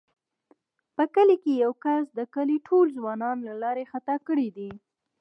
په 0.95 1.03
کلي 1.15 1.35
کې 1.43 1.51
یوه 1.63 1.77
کس 1.83 2.05
د 2.19 2.21
کلي 2.35 2.57
ټوله 2.67 2.89
ځوانان 2.97 3.37
له 3.47 3.53
لارې 3.63 3.89
خطا 3.91 4.15
کړي 4.27 4.47
دي. 4.57 4.71